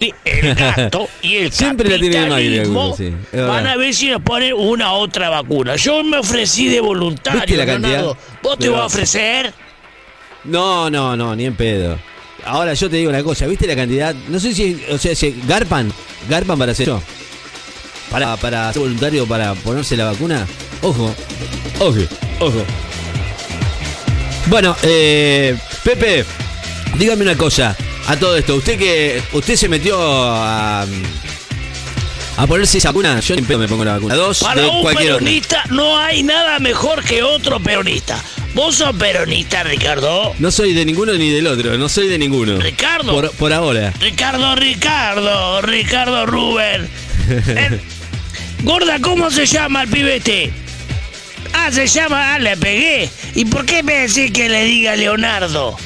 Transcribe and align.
el 0.00 0.54
gato 0.54 1.08
y 1.22 1.36
el 1.36 1.52
Siempre 1.52 1.90
la 1.90 1.98
tiene 1.98 2.18
alguno, 2.18 2.96
sí, 2.96 3.12
van 3.32 3.66
a 3.66 3.76
ver 3.76 3.92
si 3.94 4.08
nos 4.08 4.22
ponen 4.22 4.54
una 4.54 4.92
otra 4.92 5.28
vacuna. 5.28 5.76
Yo 5.76 6.02
me 6.02 6.18
ofrecí 6.18 6.68
de 6.68 6.80
voluntario, 6.80 7.40
¿Viste 7.40 7.56
la 7.56 7.66
cantidad? 7.66 7.90
Leonardo. 7.90 8.16
¿Vos 8.42 8.58
te 8.58 8.68
vas 8.68 8.80
a 8.80 8.86
ofrecer? 8.86 9.52
No, 10.44 10.88
no, 10.88 11.16
no, 11.16 11.36
ni 11.36 11.44
en 11.44 11.54
pedo. 11.54 11.98
Ahora 12.46 12.72
yo 12.72 12.88
te 12.88 12.96
digo 12.96 13.10
una 13.10 13.22
cosa, 13.22 13.46
¿viste 13.46 13.66
la 13.66 13.76
cantidad? 13.76 14.14
No 14.28 14.40
sé 14.40 14.54
si, 14.54 14.82
o 14.90 14.96
sea, 14.96 15.14
si 15.14 15.38
Garpan, 15.46 15.92
Garpan 16.28 16.58
para 16.58 16.72
hacer 16.72 16.88
eso. 16.88 17.02
Para, 18.10 18.36
para 18.38 18.72
ser 18.72 18.80
voluntario 18.80 19.26
para 19.26 19.54
ponerse 19.54 19.96
la 19.96 20.06
vacuna. 20.06 20.46
Ojo, 20.82 21.14
ojo, 21.78 21.98
ojo. 22.40 22.64
Bueno, 24.46 24.74
eh, 24.82 25.56
Pepe, 25.84 26.24
dígame 26.98 27.22
una 27.22 27.36
cosa. 27.36 27.76
A 28.10 28.16
todo 28.18 28.36
esto, 28.36 28.56
usted 28.56 28.76
que 28.76 29.22
usted 29.32 29.54
se 29.54 29.68
metió 29.68 29.96
a 30.00 30.84
a 32.36 32.46
ponerse 32.48 32.78
esa 32.78 32.88
vacuna, 32.88 33.20
yo 33.20 33.36
ni 33.36 33.42
pedo 33.42 33.60
me 33.60 33.68
pongo 33.68 33.84
la 33.84 33.92
vacuna. 33.92 34.16
Dos 34.16 34.40
Para 34.40 34.62
de 34.62 34.68
un 34.68 34.82
cualquier 34.82 35.12
peronista 35.12 35.62
no 35.70 35.96
hay 35.96 36.24
nada 36.24 36.58
mejor 36.58 37.04
que 37.04 37.22
otro 37.22 37.60
peronista. 37.60 38.20
¿Vos 38.52 38.78
sos 38.78 38.96
peronista, 38.96 39.62
Ricardo? 39.62 40.34
No 40.40 40.50
soy 40.50 40.72
de 40.72 40.84
ninguno 40.84 41.12
ni 41.12 41.30
del 41.30 41.46
otro, 41.46 41.78
no 41.78 41.88
soy 41.88 42.08
de 42.08 42.18
ninguno. 42.18 42.58
Ricardo. 42.58 43.12
Por, 43.12 43.30
por 43.30 43.52
ahora. 43.52 43.92
Ricardo, 44.00 44.56
Ricardo, 44.56 45.62
Ricardo 45.62 46.26
Rubén. 46.26 46.88
Gorda, 48.64 48.98
¿cómo 49.00 49.30
se 49.30 49.46
llama 49.46 49.82
el 49.82 49.88
pibe 49.88 50.16
este? 50.16 50.52
Ah, 51.52 51.70
se 51.70 51.86
llama, 51.86 52.34
ah, 52.34 52.40
le 52.40 52.56
pegué. 52.56 53.08
¿Y 53.36 53.44
por 53.44 53.64
qué 53.66 53.84
me 53.84 54.08
decís 54.08 54.32
que 54.32 54.48
le 54.48 54.64
diga 54.64 54.96
Leonardo? 54.96 55.76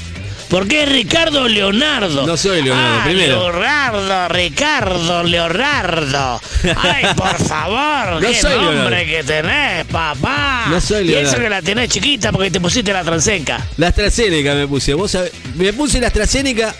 Porque 0.54 0.84
es 0.84 0.88
Ricardo 0.88 1.48
Leonardo. 1.48 2.24
No 2.28 2.36
soy 2.36 2.62
Leonardo, 2.62 3.00
Ah, 3.00 3.04
primero. 3.04 3.50
Leonardo, 3.50 4.28
Ricardo, 4.28 5.24
Leonardo. 5.24 6.40
Ay, 6.76 7.06
por 7.16 7.34
favor, 7.48 8.22
No 8.22 8.28
qué 8.28 8.40
soy 8.40 8.54
nombre 8.54 9.04
Leonardo. 9.04 9.06
que 9.06 9.24
tenés, 9.24 9.84
papá. 9.86 10.66
No 10.70 10.80
soy 10.80 11.08
Y 11.08 11.14
eso 11.14 11.22
Leonardo. 11.22 11.42
que 11.42 11.50
la 11.50 11.62
tenés 11.62 11.88
chiquita 11.90 12.30
porque 12.30 12.52
te 12.52 12.60
pusiste 12.60 12.92
la 12.92 13.02
transenca. 13.02 13.66
La 13.78 13.88
AstraZeneca 13.88 14.54
me 14.54 14.68
puse. 14.68 14.94
Vos 14.94 15.10
sabés, 15.10 15.32
me 15.56 15.72
puse 15.72 16.00
la 16.00 16.06
AstraZeneca 16.06 16.72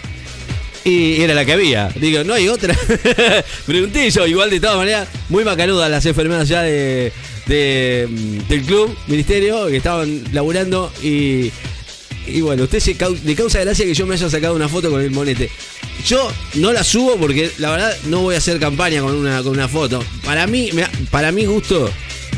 y 0.85 1.21
era 1.23 1.35
la 1.35 1.45
que 1.45 1.55
había. 1.55 1.89
Digo, 1.97 2.23
no 2.23 2.33
hay 2.35 2.49
otra. 2.49 2.77
Pregunté 3.67 4.09
yo, 4.09 4.25
igual 4.29 4.51
de 4.51 4.61
todas 4.61 4.77
maneras, 4.77 5.09
muy 5.31 5.43
macanudas 5.45 5.91
las 5.91 6.07
enfermeras 6.07 6.47
ya 6.49 6.63
de, 6.63 7.13
de, 7.47 8.07
mm, 8.09 8.39
del 8.49 8.63
club, 8.63 8.97
ministerio, 9.09 9.67
que 9.67 9.79
estaban 9.79 10.23
laburando 10.33 10.93
y. 11.03 11.51
Y 12.27 12.41
bueno, 12.41 12.65
usted 12.65 12.81
se 12.81 12.97
cau- 12.97 13.19
le 13.25 13.35
causa 13.35 13.61
gracia 13.61 13.85
que 13.85 13.95
yo 13.95 14.07
me 14.07 14.15
haya 14.15 14.29
sacado 14.31 14.55
una 14.55 14.69
foto 14.69 14.91
con 14.91 15.01
el 15.01 15.11
monete. 15.11 15.51
Yo 16.07 16.31
no 16.55 16.73
la 16.73 16.83
subo 16.85 17.17
porque 17.17 17.51
la 17.59 17.71
verdad 17.71 17.97
no 18.07 18.21
voy 18.21 18.35
a 18.35 18.39
hacer 18.39 18.59
campaña 18.59 19.01
con 19.03 19.15
una, 19.15 19.43
con 19.43 19.53
una 19.53 19.69
foto. 19.69 20.03
Para 20.25 20.47
mí, 20.47 20.71
me- 20.73 20.87
para 21.11 21.33
mi 21.33 21.45
gusto 21.45 21.91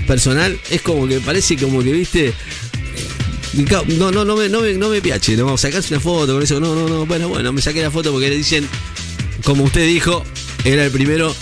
personal, 0.06 0.58
es 0.70 0.82
como 0.82 1.06
que 1.08 1.20
parece 1.20 1.56
como 1.56 1.82
que, 1.82 1.92
viste, 1.92 2.32
no, 3.98 4.10
no, 4.10 4.24
no 4.24 4.36
me, 4.36 4.48
no 4.48 4.60
no 4.62 4.88
me 4.88 5.00
piache, 5.00 5.36
no, 5.36 5.56
sacarse 5.56 5.94
una 5.94 6.00
foto 6.00 6.34
con 6.34 6.42
eso, 6.42 6.60
no, 6.60 6.74
no, 6.74 6.88
no, 6.88 7.06
bueno, 7.06 7.28
bueno, 7.28 7.52
me 7.52 7.62
saqué 7.62 7.82
la 7.82 7.90
foto 7.90 8.12
porque 8.12 8.28
le 8.28 8.36
dicen, 8.36 8.68
como 9.44 9.64
usted 9.64 9.86
dijo, 9.86 10.24
era 10.64 10.84
el 10.84 10.90
primero 10.90 11.34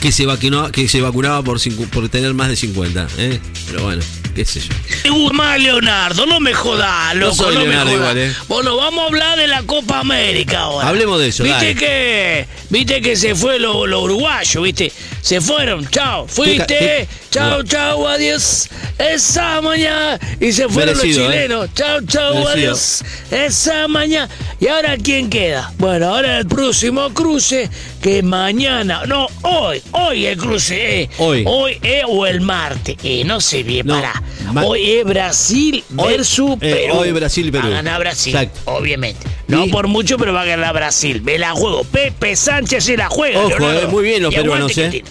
que 0.00 0.12
se 0.12 0.26
vacunaba, 0.26 0.70
que 0.70 0.88
se 0.88 1.00
vacunaba 1.00 1.42
por, 1.42 1.58
por 1.90 2.08
tener 2.08 2.32
más 2.34 2.48
de 2.48 2.56
50, 2.56 3.08
¿eh? 3.18 3.40
Pero 3.66 3.82
bueno, 3.82 4.02
qué 4.38 4.44
sé 4.44 4.60
yo. 4.60 4.68
Te 5.02 5.10
gusta 5.10 5.32
más 5.36 5.58
Leonardo, 5.60 6.24
no 6.26 6.38
me 6.38 6.54
jodas, 6.54 7.14
loco, 7.16 7.34
soy 7.34 7.54
no 7.56 7.60
Leonardo 7.62 7.90
me 7.90 7.96
jodas. 7.98 8.12
igual, 8.14 8.18
eh. 8.18 8.32
Bueno, 8.46 8.76
vamos 8.76 9.02
a 9.02 9.06
hablar 9.08 9.36
de 9.38 9.48
la 9.48 9.62
Copa 9.64 9.98
América 10.00 10.60
ahora. 10.60 10.88
Hablemos 10.88 11.18
de 11.20 11.28
eso, 11.28 11.42
Viste 11.42 11.58
dale. 11.58 11.74
que, 11.74 12.46
viste 12.70 13.00
que 13.00 13.16
se 13.16 13.34
fue 13.34 13.58
los 13.58 13.88
lo 13.88 14.00
uruguayos, 14.02 14.62
viste. 14.62 14.92
Se 15.22 15.40
fueron, 15.40 15.88
chao, 15.90 16.26
fuiste, 16.28 16.64
qué- 16.66 17.08
chao, 17.30 17.62
chao, 17.64 18.06
adiós, 18.06 18.68
esa 18.98 19.60
mañana. 19.60 20.18
Y 20.40 20.52
se 20.52 20.68
fueron 20.68 20.96
Merecido, 20.96 21.24
los 21.24 21.34
eh. 21.34 21.36
chilenos, 21.36 21.68
chao, 21.74 21.98
chao, 22.06 22.34
Merecido. 22.34 22.50
adiós, 22.52 23.04
esa 23.32 23.88
mañana. 23.88 24.28
¿Y 24.60 24.68
ahora 24.68 24.96
quién 24.96 25.28
queda? 25.28 25.72
Bueno, 25.78 26.08
ahora 26.14 26.38
el 26.38 26.46
próximo 26.46 27.12
cruce, 27.12 27.68
que 28.00 28.22
mañana, 28.22 29.04
no, 29.06 29.26
hoy, 29.42 29.82
hoy 29.92 30.26
el 30.26 30.38
cruce, 30.38 31.02
eh. 31.02 31.10
Hoy. 31.18 31.42
Hoy 31.46 31.78
eh, 31.82 32.02
o 32.06 32.24
el 32.26 32.40
martes, 32.40 32.96
eh, 33.02 33.24
no 33.24 33.40
sé 33.40 33.62
bien, 33.64 33.86
No, 33.86 33.94
pará. 33.94 34.22
Ma- 34.52 34.64
Hoy 34.64 34.90
es 34.90 35.04
Brasil 35.04 35.84
Hoy- 35.96 36.12
versus 36.12 36.52
eh, 36.52 36.56
Perú. 36.58 36.94
hoy 36.98 37.12
Brasil 37.12 37.50
Perú. 37.52 37.64
Va 37.64 37.72
a 37.72 37.76
ganar 37.76 38.00
Brasil, 38.00 38.34
Exacto. 38.34 38.60
obviamente. 38.66 39.26
No 39.48 39.64
Y- 39.66 39.70
por 39.70 39.86
mucho, 39.88 40.16
pero 40.18 40.32
va 40.32 40.42
a 40.42 40.46
ganar 40.46 40.74
Brasil. 40.74 41.22
Me 41.22 41.38
la 41.38 41.52
juego. 41.52 41.84
Pepe 41.84 42.36
Sánchez 42.36 42.84
se 42.84 42.96
la 42.96 43.08
juega. 43.08 43.40
Ojo, 43.40 43.48
Leonardo. 43.50 43.80
eh, 43.82 43.86
muy 43.86 44.02
bien 44.04 44.22
los 44.22 44.32
Y 44.32 44.36
peruanos, 44.36 44.76
eh. 44.78 45.02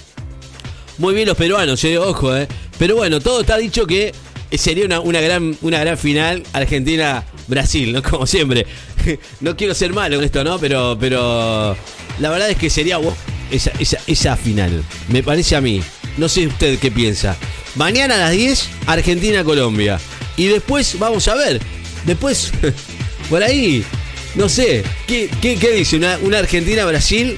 Muy 0.98 1.14
bien 1.14 1.28
los 1.28 1.38
peruanos, 1.38 1.84
eh, 1.84 1.98
ojo, 1.98 2.36
eh. 2.36 2.48
Pero 2.80 2.96
bueno, 2.96 3.20
todo 3.20 3.42
está 3.42 3.58
dicho 3.58 3.86
que 3.86 4.14
sería 4.52 4.86
una, 4.86 5.00
una 5.00 5.22
gran, 5.22 5.56
una 5.62 5.80
gran 5.80 5.98
final 5.98 6.44
Argentina-Brasil, 6.54 7.94
¿no? 7.94 8.02
Como 8.10 8.26
siempre. 8.28 8.66
No 9.40 9.56
quiero 9.56 9.74
ser 9.74 9.94
malo 9.94 10.18
con 10.18 10.26
esto, 10.26 10.44
¿no? 10.44 10.60
Pero, 10.60 10.98
pero 11.00 11.78
la 12.20 12.30
verdad 12.30 12.50
es 12.50 12.58
que 12.58 12.70
sería 12.70 13.00
esa, 13.50 13.72
esa, 13.80 14.00
esa 14.06 14.36
final. 14.36 14.84
Me 15.08 15.24
parece 15.24 15.56
a 15.56 15.62
mí. 15.62 15.82
No 16.18 16.28
sé 16.28 16.48
usted 16.48 16.78
qué 16.80 16.92
piensa. 16.92 17.38
Mañana 17.78 18.16
a 18.16 18.18
las 18.18 18.32
10, 18.32 18.68
Argentina-Colombia. 18.88 20.00
Y 20.36 20.48
después, 20.48 20.98
vamos 21.00 21.28
a 21.28 21.36
ver. 21.36 21.62
Después, 22.06 22.52
por 23.30 23.44
ahí, 23.44 23.84
no 24.36 24.50
sé. 24.50 24.84
¿Qué, 25.08 25.30
qué, 25.42 25.56
qué 25.58 25.72
dice? 25.72 25.96
¿Una, 25.98 26.18
una 26.22 26.40
Argentina-Brasil? 26.40 27.38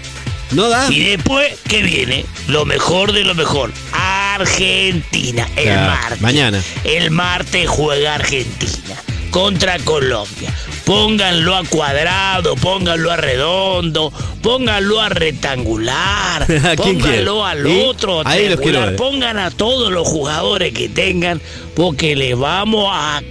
¿No 0.51 0.67
da? 0.69 0.91
Y 0.91 1.01
después, 1.03 1.53
¿qué 1.67 1.83
viene? 1.83 2.25
Lo 2.47 2.65
mejor 2.65 3.11
de 3.11 3.23
lo 3.23 3.35
mejor. 3.35 3.71
Argentina. 3.91 5.47
El 5.55 5.63
Claro, 5.63 5.91
martes. 6.01 6.21
mañana. 6.21 6.63
El 6.83 7.11
martes 7.11 7.67
juega 7.69 8.15
Argentina 8.15 8.95
contra 9.29 9.77
Colombia. 9.79 10.51
Pónganlo 10.89 11.55
a 11.55 11.63
cuadrado, 11.65 12.55
pónganlo 12.55 13.11
a 13.11 13.15
redondo, 13.15 14.11
pónganlo 14.41 14.99
a 14.99 15.09
rectangular, 15.09 16.41
¿A 16.63 16.75
pónganlo 16.75 17.45
al 17.45 17.67
otro 17.67 18.23
Ahí 18.25 18.49
los 18.49 18.59
quiero 18.59 18.79
triangular, 18.79 18.95
pongan 18.95 19.37
a 19.37 19.51
todos 19.51 19.91
los 19.91 20.07
jugadores 20.07 20.73
que 20.73 20.89
tengan, 20.89 21.39
porque 21.75 22.15
le 22.15 22.33
vamos 22.33 22.89
a... 22.91 23.21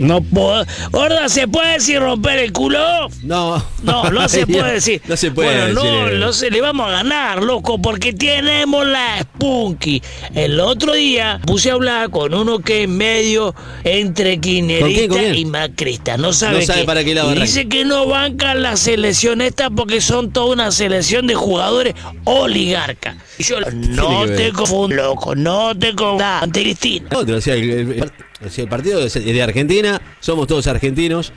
No 0.00 0.22
puedo... 0.22 0.64
Gorda, 0.90 1.28
¿se 1.28 1.46
puede 1.46 1.74
decir 1.74 2.00
romper 2.00 2.38
el 2.38 2.52
culo? 2.52 2.80
No. 3.22 3.62
No, 3.82 4.10
no 4.10 4.28
se 4.28 4.46
puede 4.46 4.72
decir. 4.72 5.02
No 5.06 5.16
se 5.16 5.30
puede 5.30 5.50
bueno, 5.50 5.82
decir. 5.82 6.12
no, 6.12 6.26
no 6.26 6.32
se 6.32 6.50
le 6.50 6.60
vamos 6.62 6.88
a 6.88 6.90
ganar, 6.90 7.42
loco, 7.42 7.80
porque 7.80 8.12
tenemos 8.14 8.86
la 8.86 9.20
Spunky. 9.20 10.02
El 10.34 10.58
otro 10.58 10.94
día 10.94 11.38
puse 11.46 11.70
a 11.70 11.74
hablar 11.74 12.08
con 12.10 12.32
uno 12.34 12.60
que 12.60 12.84
es 12.84 12.88
medio 12.88 13.54
entre 13.84 14.34
¿Con 14.34 14.40
quién, 14.40 14.66
quinerista 14.66 15.08
con 15.08 15.18
quién? 15.18 15.34
y 15.34 15.44
macrista. 15.44 16.16
No 16.16 16.32
sabe, 16.32 16.66
No 16.66 16.84
para 16.86 17.04
qué 17.04 17.14
lado 17.14 17.32
dice 17.34 17.68
que 17.68 17.84
no 17.84 18.06
bancan 18.06 18.62
la 18.62 18.76
selección 18.76 19.42
esta 19.42 19.68
porque 19.68 20.00
son 20.00 20.32
toda 20.32 20.52
una 20.54 20.72
selección 20.72 21.26
de 21.26 21.34
jugadores 21.34 21.94
oligarcas. 22.24 23.16
Y 23.38 23.42
yo, 23.44 23.60
no 23.60 24.24
te 24.24 24.32
ver? 24.32 24.52
confundas, 24.52 24.98
loco, 24.98 25.34
no 25.34 25.76
te 25.78 25.94
confundas, 25.94 26.42
ante 26.42 26.62
Cristina. 26.62 27.08
Otro, 27.14 27.36
o 27.36 27.40
sea, 27.40 27.54
el, 27.54 28.10
el 28.40 28.68
partido 28.68 29.04
es 29.04 29.14
de 29.14 29.42
Argentina, 29.42 30.00
somos 30.20 30.46
todos 30.46 30.66
argentinos 30.66 31.32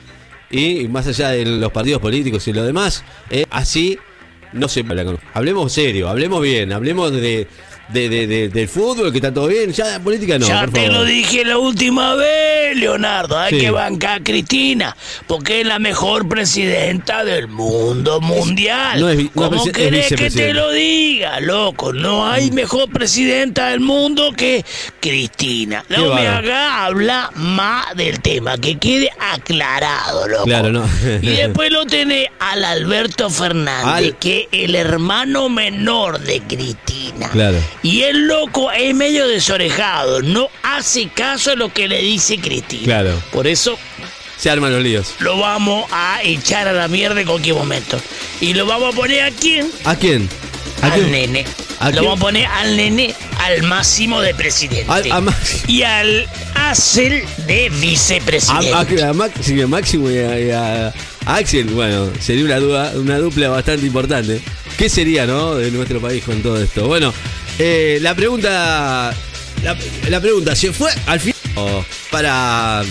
y 0.50 0.88
más 0.88 1.06
allá 1.06 1.30
de 1.30 1.44
los 1.44 1.72
partidos 1.72 2.00
políticos 2.00 2.46
y 2.48 2.52
lo 2.52 2.62
demás, 2.64 3.04
eh, 3.30 3.44
así 3.50 3.98
no 4.52 4.68
se 4.68 4.80
habla 4.80 5.04
con- 5.04 5.18
Hablemos 5.34 5.72
serio, 5.72 6.08
hablemos 6.08 6.40
bien, 6.42 6.72
hablemos 6.72 7.12
de, 7.12 7.48
de- 7.92 8.08
de- 8.08 8.26
de- 8.26 8.48
del 8.48 8.68
fútbol, 8.68 9.10
que 9.10 9.18
está 9.18 9.34
todo 9.34 9.48
bien, 9.48 9.72
ya 9.72 9.98
de 9.98 10.00
política 10.00 10.38
no. 10.38 10.46
ya 10.46 10.60
por 10.60 10.70
te 10.70 10.80
favor. 10.86 10.92
lo 11.00 11.04
dije 11.04 11.44
la 11.44 11.58
última 11.58 12.14
vez, 12.14 12.63
Leonardo. 12.76 13.38
Hay 13.38 13.54
Sí. 13.54 13.60
que 13.60 13.70
bancar 13.70 14.20
a 14.20 14.24
Cristina, 14.24 14.96
porque 15.26 15.60
es 15.60 15.66
la 15.66 15.78
mejor 15.78 16.28
presidenta 16.28 17.24
del 17.24 17.48
mundo 17.48 18.20
mundial. 18.20 19.00
No 19.00 19.08
es 19.08 19.24
¿Cómo 19.34 19.64
querés 19.66 20.08
que 20.14 20.30
te 20.30 20.52
lo 20.52 20.70
diga, 20.70 21.40
loco? 21.40 21.92
No 21.92 22.26
hay 22.26 22.50
mejor 22.50 22.90
presidenta 22.90 23.68
del 23.68 23.80
mundo 23.80 24.32
que 24.36 24.64
Cristina. 25.00 25.84
No 25.88 26.14
me 26.14 26.26
haga 26.26 26.84
hablar 26.84 27.30
más 27.36 27.94
del 27.96 28.20
tema, 28.20 28.56
que 28.58 28.78
quede 28.78 29.10
aclarado, 29.18 30.26
loco. 30.28 30.44
Claro, 30.44 30.70
no. 30.72 30.88
y 31.22 31.28
después 31.28 31.70
lo 31.70 31.86
tenés 31.86 32.28
al 32.38 32.64
Alberto 32.64 33.30
Fernández, 33.30 33.84
Al- 33.86 34.18
que 34.18 34.48
es 34.52 34.64
el 34.64 34.74
hermano 34.74 35.48
menor 35.48 36.20
de 36.20 36.40
Cristina. 36.40 37.28
Claro. 37.30 37.58
Y 37.82 38.02
el 38.02 38.26
loco 38.26 38.72
es 38.72 38.94
medio 38.94 39.28
desorejado, 39.28 40.22
no 40.22 40.48
hace 40.62 41.08
caso 41.08 41.52
a 41.52 41.54
lo 41.54 41.72
que 41.72 41.88
le 41.88 41.98
dice 42.02 42.38
Cristina. 42.38 42.63
Claro. 42.84 43.20
Por 43.32 43.46
eso 43.46 43.78
Se 44.36 44.50
arman 44.50 44.72
los 44.72 44.82
líos. 44.82 45.14
lo 45.20 45.38
vamos 45.38 45.86
a 45.92 46.20
echar 46.22 46.66
a 46.68 46.72
la 46.72 46.88
mierda 46.88 47.20
en 47.20 47.26
cualquier 47.26 47.54
momento. 47.54 48.00
Y 48.40 48.54
lo 48.54 48.66
vamos 48.66 48.92
a 48.94 48.96
poner 48.96 49.22
a 49.22 49.30
quién? 49.30 49.70
¿A 49.84 49.96
quién? 49.96 50.28
¿A 50.82 50.86
Al 50.86 50.92
quién? 50.94 51.10
nene. 51.12 51.44
¿A 51.80 51.86
lo 51.86 51.92
quién? 51.92 52.04
vamos 52.04 52.18
a 52.18 52.22
poner 52.22 52.46
al 52.46 52.76
nene, 52.76 53.14
al 53.38 53.62
máximo 53.62 54.20
de 54.20 54.34
presidente. 54.34 54.90
Al- 54.90 55.10
a 55.28 55.34
Y 55.66 55.82
al 55.82 56.28
Axel 56.54 57.24
de 57.46 57.70
vicepresidente. 57.80 59.02
A, 59.02 59.08
a- 59.10 59.12
Máximo 59.66 60.10
y 60.10 60.50
a, 60.50 60.92
Axel, 61.26 61.64
bueno, 61.66 62.10
sería 62.20 62.44
una, 62.44 62.56
duda, 62.58 62.92
una 62.96 63.18
dupla 63.18 63.48
bastante 63.48 63.86
importante. 63.86 64.40
¿Qué 64.76 64.88
sería, 64.90 65.26
no? 65.26 65.54
De 65.54 65.70
nuestro 65.70 66.00
país 66.00 66.22
con 66.24 66.42
todo 66.42 66.60
esto. 66.62 66.86
Bueno, 66.86 67.14
eh, 67.58 67.98
la 68.02 68.14
pregunta. 68.14 69.14
La, 69.62 69.76
la 70.10 70.20
pregunta, 70.20 70.54
¿se 70.54 70.72
fue 70.72 70.90
al 71.06 71.20
final 71.20 71.33
para. 72.10 72.82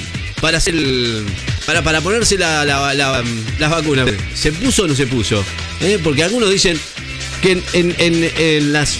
para 0.42 0.57
hacer 0.57 0.75
el- 0.75 1.25
para, 1.65 1.81
para 1.81 2.01
ponerse 2.01 2.38
la, 2.38 2.65
la- 2.65 2.94
la- 2.94 3.24
las 3.60 3.69
vacunas? 3.71 4.10
¿Se 4.33 4.51
puso 4.51 4.83
o 4.83 4.88
no 4.88 4.95
se 4.95 5.07
puso? 5.07 5.44
¿Eh? 5.80 5.98
Porque 6.04 6.24
algunos 6.24 6.50
dicen 6.50 6.77
que 7.42 7.51
en, 7.54 7.63
en- 7.74 7.95
en- 8.00 8.74
las, 8.74 9.00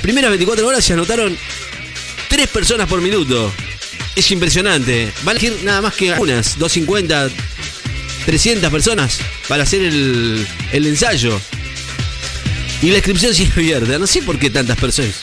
primeras 0.00 0.30
24 0.30 0.66
horas 0.66 0.84
se 0.84 0.92
anotaron 0.92 1.36
tres 2.28 2.48
personas 2.48 2.88
por 2.88 3.00
minuto. 3.00 3.52
Es 4.14 4.30
impresionante. 4.30 5.12
Van 5.24 5.36
nada 5.64 5.80
más 5.82 5.94
que 5.94 6.12
unas, 6.12 6.56
250, 6.58 7.28
300 8.26 8.70
personas 8.70 9.18
para 9.48 9.64
hacer 9.64 9.82
el, 9.82 10.46
el 10.72 10.86
ensayo. 10.86 11.40
Y 12.82 12.90
la 12.90 12.96
inscripción 12.98 13.34
sigue 13.34 13.52
abierta. 13.56 13.98
No 13.98 14.06
sé 14.06 14.22
por 14.22 14.38
qué 14.38 14.50
tantas 14.50 14.78
personas. 14.78 15.14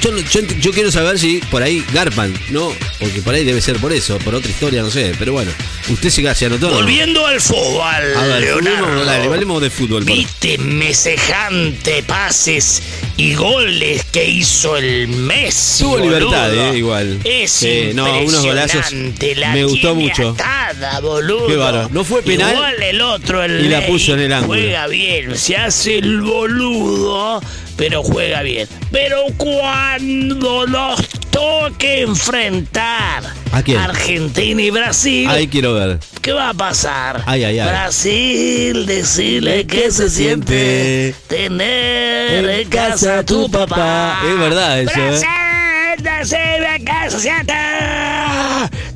Yo, 0.00 0.16
yo, 0.18 0.40
yo 0.60 0.72
quiero 0.72 0.90
saber 0.90 1.18
si 1.18 1.38
por 1.50 1.62
ahí 1.62 1.82
garpan, 1.92 2.32
¿no? 2.50 2.72
Porque 2.98 3.22
por 3.22 3.34
ahí 3.34 3.44
debe 3.44 3.60
ser 3.60 3.76
por 3.78 3.92
eso, 3.92 4.18
por 4.18 4.34
otra 4.34 4.50
historia, 4.50 4.82
no 4.82 4.90
sé. 4.90 5.12
Pero 5.18 5.32
bueno, 5.32 5.50
usted 5.88 6.10
se, 6.10 6.34
se 6.34 6.46
anotó. 6.46 6.68
¿no? 6.70 6.74
Volviendo 6.76 7.26
al 7.26 7.40
fútbol, 7.40 7.84
A 7.84 8.26
ver, 8.26 8.40
Leonardo. 8.42 8.84
hablemos, 8.86 9.06
dale, 9.06 9.24
hablemos 9.26 9.62
de 9.62 9.70
fútbol. 9.70 10.04
Viste 10.04 10.58
semejante 10.92 12.02
pases 12.02 12.82
y 13.16 13.34
goles 13.34 14.04
que 14.12 14.28
hizo 14.28 14.76
el 14.76 15.08
Messi. 15.08 15.84
Tuvo 15.84 15.98
libertad, 15.98 16.54
eh, 16.54 16.78
igual. 16.78 17.18
Es 17.24 17.50
Sí, 17.52 17.90
no, 17.94 18.20
unos 18.20 18.44
golazos. 18.44 18.92
la 19.36 19.52
Me 19.52 19.64
gustó 19.64 19.94
mucho. 19.94 20.30
atada, 20.30 21.00
boludo. 21.00 21.46
Qué 21.46 21.56
bárbaro. 21.56 21.88
No 21.90 22.04
fue 22.04 22.22
penal 22.22 22.54
Igual 22.54 22.82
el 22.82 23.00
otro, 23.00 23.42
el 23.42 23.64
y 23.64 23.68
la 23.68 23.86
puso 23.86 24.14
en 24.14 24.20
el 24.20 24.32
ángulo. 24.32 24.60
Juega 24.60 24.86
bien, 24.88 25.36
se 25.38 25.56
hace 25.56 25.98
el 25.98 26.20
boludo, 26.20 27.40
pero 27.76 28.02
juega 28.02 28.42
bien. 28.42 28.68
Pero 28.90 29.24
cuando 29.36 30.66
los 30.66 31.08
toque 31.30 32.02
enfrentar 32.02 33.22
¿A 33.52 33.62
quién? 33.62 33.78
Argentina 33.78 34.60
y 34.62 34.70
Brasil, 34.70 35.28
Ahí 35.28 35.48
quiero 35.48 35.74
ver. 35.74 35.98
¿Qué 36.22 36.32
va 36.32 36.50
a 36.50 36.54
pasar? 36.54 37.22
Ay, 37.26 37.44
ay, 37.44 37.58
ay. 37.58 37.68
Brasil, 37.68 38.86
decirle 38.86 39.66
que 39.66 39.90
se 39.90 40.10
siente 40.10 41.14
tener 41.28 42.48
en 42.48 42.68
casa 42.68 43.18
a 43.18 43.22
tu 43.22 43.50
papá. 43.50 44.20
Es 44.28 44.38
verdad 44.38 44.80
eso, 44.80 44.98
¿eh? 44.98 45.20
Brasil, 45.20 46.04
decirle 46.04 46.84
que 46.84 47.10
se 47.10 47.20
siente 47.20 47.52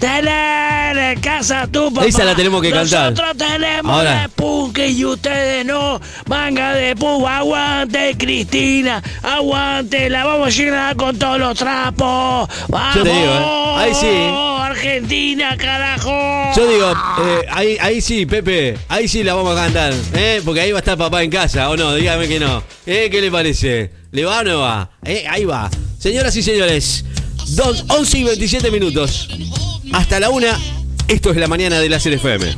tener 0.00 0.96
en 0.96 1.20
casa 1.20 1.68
tu 1.70 1.92
papá. 1.92 2.06
Esa 2.06 2.24
la 2.24 2.34
tenemos 2.34 2.60
que 2.62 2.70
cantar. 2.70 3.12
Nosotros 3.12 3.36
tenemos 3.36 3.92
Ahora. 3.94 4.22
de 4.22 4.28
punk 4.30 4.78
y 4.78 5.04
ustedes 5.04 5.64
no. 5.66 6.00
Manga 6.26 6.72
de 6.72 6.96
punk, 6.96 7.26
aguante 7.28 8.16
Cristina, 8.18 9.02
aguante, 9.22 10.08
la 10.10 10.24
vamos 10.24 10.48
a 10.48 10.50
llenar 10.50 10.96
con 10.96 11.16
todos 11.18 11.38
los 11.38 11.56
trapos. 11.56 12.48
Vamos, 12.68 12.94
Yo 12.96 13.02
te 13.02 13.10
digo, 13.10 13.32
¿eh? 13.32 13.74
Ahí 13.76 13.94
sí. 13.94 14.06
Argentina, 14.70 15.56
carajo. 15.56 16.52
Yo 16.56 16.66
digo, 16.68 16.92
eh, 16.92 17.46
ahí, 17.50 17.76
ahí 17.80 18.00
sí, 18.00 18.24
Pepe, 18.24 18.78
ahí 18.88 19.06
sí 19.08 19.22
la 19.22 19.34
vamos 19.34 19.56
a 19.56 19.62
cantar, 19.64 19.92
¿eh? 20.14 20.40
Porque 20.44 20.60
ahí 20.62 20.72
va 20.72 20.78
a 20.78 20.80
estar 20.80 20.96
papá 20.96 21.22
en 21.22 21.30
casa, 21.30 21.68
¿o 21.68 21.76
no? 21.76 21.94
Dígame 21.94 22.26
que 22.26 22.40
no. 22.40 22.62
¿Eh? 22.86 23.08
¿Qué 23.10 23.20
le 23.20 23.30
parece? 23.30 23.90
¿Le 24.12 24.24
va 24.24 24.40
o 24.40 24.44
no 24.44 24.60
va? 24.60 24.90
¿Eh? 25.04 25.24
Ahí 25.28 25.44
va. 25.44 25.68
Señoras 25.98 26.34
y 26.36 26.42
señores, 26.42 27.04
dos, 27.48 27.84
11 27.88 28.18
y 28.18 28.24
27 28.24 28.70
minutos. 28.70 29.28
Hasta 29.92 30.20
la 30.20 30.30
una, 30.30 30.58
esto 31.08 31.30
es 31.30 31.36
la 31.36 31.48
mañana 31.48 31.80
de 31.80 31.88
la 31.88 31.96
FM. 31.96 32.56